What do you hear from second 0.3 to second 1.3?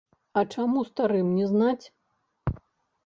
А чаму старым